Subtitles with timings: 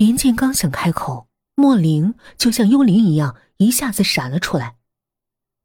[0.00, 4.78] 林静刚想开口，莫林就像幽灵一样一下子闪了出来。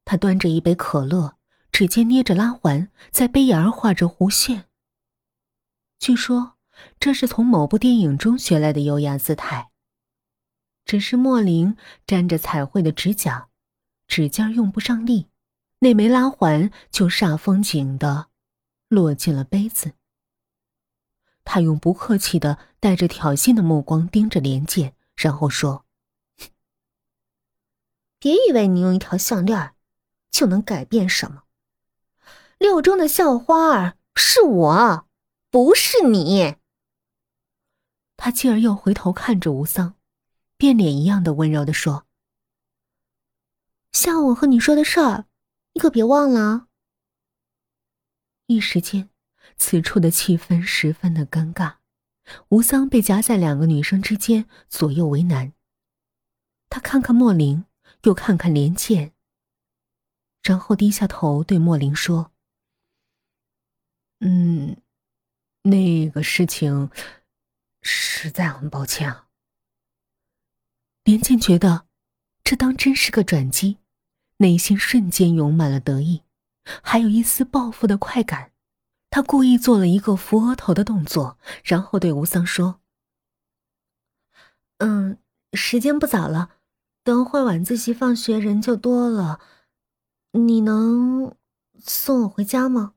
[0.03, 1.37] 他端着一杯可乐，
[1.71, 4.65] 指尖捏着拉环，在杯沿画着弧线。
[5.99, 6.57] 据说
[6.99, 9.71] 这是从某部电影中学来的优雅姿态。
[10.83, 13.47] 只是莫林沾着彩绘的指甲，
[14.05, 15.29] 指尖用不上力，
[15.79, 18.27] 那枚拉环就煞风景的
[18.89, 19.93] 落进了杯子。
[21.45, 25.85] 他用不客气的、带着挑衅的目光盯着连剑，然后说
[28.19, 29.73] ：“别以为你用一条项链
[30.29, 31.43] 就能改变什么。
[32.57, 35.07] 六中的校花儿是我，
[35.49, 36.57] 不是你。”
[38.17, 39.95] 他继而又回头看着吴桑。
[40.57, 42.05] 变脸一样的温柔的说
[43.91, 45.25] ：“下午我和你说的事儿，
[45.73, 46.67] 你可别忘了啊。”
[48.47, 49.09] 一时间，
[49.57, 51.75] 此处的气氛十分的尴尬，
[52.49, 55.53] 吴桑被夹在两个女生之间，左右为难。
[56.69, 57.65] 他看看莫林，
[58.03, 59.13] 又看看连剑，
[60.43, 62.31] 然后低下头对莫林说
[64.19, 64.77] ：“嗯，
[65.61, 66.89] 那个事情，
[67.81, 69.27] 实在很抱歉啊。”
[71.05, 71.85] 连剑觉得，
[72.43, 73.77] 这当真是个转机，
[74.37, 76.23] 内心瞬间涌满了得意，
[76.81, 78.51] 还有一丝报复的快感。
[79.15, 82.81] 他故意做了一个扶额头的动作，然后对吴桑说
[84.79, 85.19] ：“嗯，
[85.53, 86.49] 时间不早了，
[87.01, 89.39] 等会晚自习放学人就多了，
[90.33, 91.33] 你能
[91.77, 92.95] 送我回家吗？”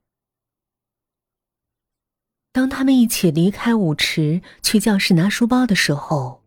[2.51, 6.43] 当他们一起离开舞池去教室拿书包的时候。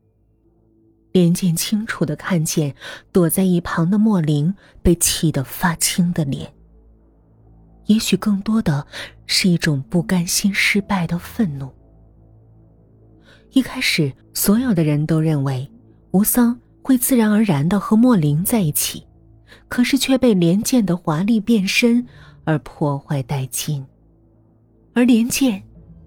[1.14, 2.76] 连剑清楚的看见
[3.14, 6.54] 躲在一旁的莫林被气得发青的脸。
[7.92, 8.88] 也许更多的
[9.26, 11.70] 是一种不甘心失败的愤怒。
[13.52, 15.70] 一开始，所有的人都认为
[16.12, 19.06] 吴桑会自然而然的和莫林在一起，
[19.68, 22.08] 可是却被连剑的华丽变身
[22.46, 23.86] 而破坏殆尽。
[24.94, 25.62] 而连剑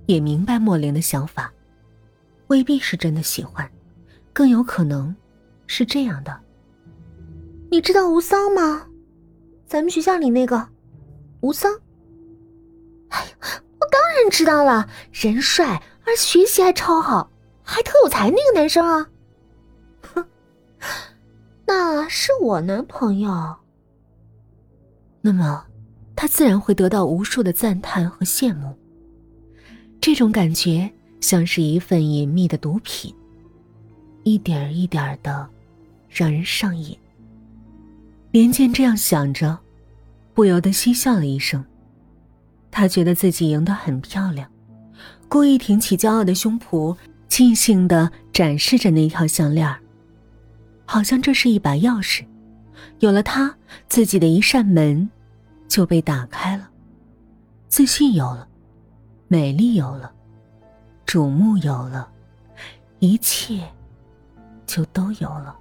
[0.07, 1.53] 也明白莫林的想法，
[2.47, 3.71] 未必是真的喜欢。
[4.33, 5.15] 更有可能
[5.67, 6.41] 是这样的。
[7.71, 8.87] 你知道吴桑吗？
[9.67, 10.67] 咱们学校里那个
[11.41, 11.71] 吴桑。
[13.09, 13.37] 哎呀，
[13.81, 17.31] 我当然知道了，人帅而学习还超好，
[17.63, 19.09] 还特有才那个男生啊。
[20.15, 20.25] 哼，
[21.67, 23.57] 那是我男朋友。
[25.21, 25.65] 那么，
[26.15, 28.77] 他自然会得到无数的赞叹和羡慕。
[30.01, 33.15] 这种感觉像是一份隐秘的毒品。
[34.23, 35.49] 一点一点的，
[36.09, 36.97] 让人上瘾。
[38.31, 39.59] 连剑这样想着，
[40.35, 41.65] 不由得嬉笑了一声。
[42.77, 44.51] 他觉得自己赢得很漂亮，
[45.29, 46.97] 故意挺起骄傲的胸脯，
[47.29, 49.73] 尽兴的展示着那条项链
[50.85, 52.27] 好像这是一把钥匙，
[52.99, 53.55] 有了它，
[53.89, 55.09] 自己的一扇门
[55.69, 56.69] 就被打开了，
[57.69, 58.49] 自信有了，
[59.29, 60.13] 美丽有了，
[61.07, 62.11] 瞩目有了，
[62.99, 63.61] 一切。
[64.67, 65.55] 就都有了，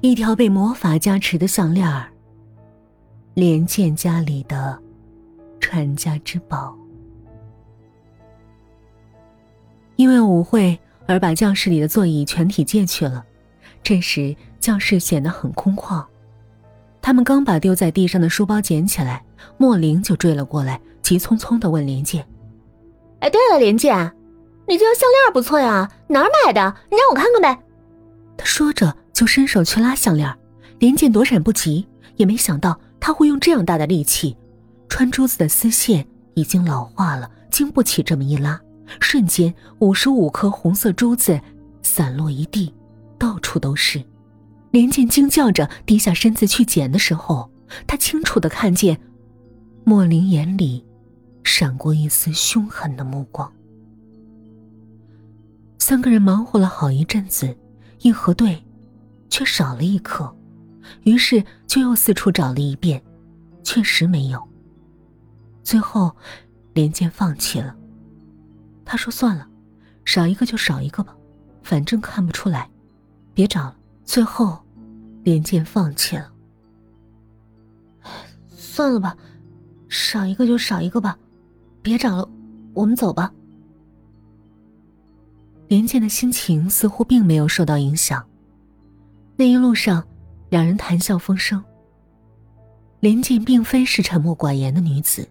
[0.00, 1.88] 一条被魔法加持的项链，
[3.34, 4.81] 连剑家里的
[5.72, 6.76] 传家之宝。
[9.96, 13.24] 因为舞会而把教室里的座椅全体借去了，
[13.82, 16.04] 这时教室显得很空旷。
[17.00, 19.24] 他们刚把丢在地上的书包捡起来，
[19.56, 22.22] 莫林就追了过来，急匆匆的问连剑
[23.20, 23.96] ：“哎，对了，连剑。”
[24.68, 26.76] 你这条项链不错呀，哪儿买的？
[26.90, 27.62] 你让我看看呗。
[28.36, 30.38] 他说着就伸手去拉项链，
[30.80, 34.36] 连剑躲闪不及，也没想到他会用这样大的力气。
[34.92, 38.60] 穿珠子的丝线已经老化了，经不起这么一拉。
[39.00, 41.40] 瞬间，五十五颗红色珠子
[41.82, 42.74] 散落一地，
[43.18, 44.04] 到处都是。
[44.70, 47.50] 连剑惊叫着低下身子去捡的时候，
[47.86, 49.00] 他清楚的看见
[49.82, 50.84] 莫林眼里
[51.42, 53.50] 闪过一丝凶狠的目光。
[55.78, 57.56] 三个人忙活了好一阵子，
[58.02, 58.62] 一核对，
[59.30, 60.30] 却少了一颗，
[61.04, 63.02] 于是就又四处找了一遍，
[63.64, 64.51] 确实没有。
[65.62, 66.14] 最后，
[66.74, 67.76] 连剑放弃了。
[68.84, 69.48] 他说：“算了，
[70.04, 71.16] 少一个就少一个吧，
[71.62, 72.68] 反正看不出来，
[73.32, 74.60] 别找了。”最后，
[75.22, 76.32] 连剑放弃了。
[78.48, 79.16] 算了吧，
[79.88, 81.16] 少一个就少一个吧，
[81.80, 82.28] 别找了，
[82.74, 83.32] 我们走吧。
[85.68, 88.22] 连剑的心情似乎并没有受到影响。
[89.36, 90.04] 那一路上，
[90.50, 91.62] 两人谈笑风生。
[93.00, 95.28] 连剑并非是沉默寡言的女子，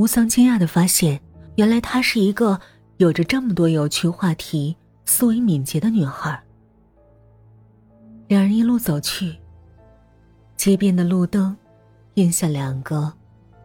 [0.00, 1.20] 吴桑惊讶的发现，
[1.56, 2.58] 原来她是一个
[2.96, 4.74] 有着这么多有趣话题
[5.04, 6.42] 思维敏捷的女孩。
[8.26, 9.38] 两人一路走去。
[10.56, 11.54] 街边的路灯，
[12.14, 13.12] 映下两个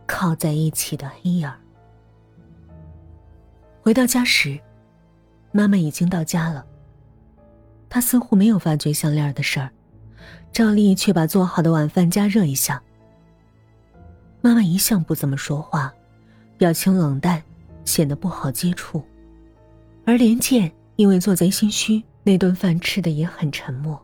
[0.06, 1.50] 靠在一起的黑影。
[3.82, 4.60] 回到家时，
[5.54, 6.66] 妈妈已经到家了。
[7.88, 9.72] 她似乎没有发觉项链的事儿，
[10.52, 12.84] 照例却把做好的晚饭加热一下。
[14.42, 15.94] 妈妈一向不怎么说话，
[16.58, 17.42] 表情冷淡，
[17.84, 19.04] 显得不好接触。
[20.06, 24.00] 而连健因为做贼心虚，那顿饭吃的也很沉默。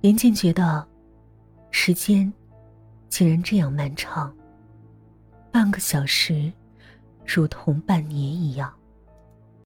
[0.00, 0.86] 连健觉得。
[1.72, 2.32] 时间，
[3.10, 4.34] 竟然这样漫长。
[5.52, 6.50] 半个小时，
[7.26, 8.72] 如同半年一样。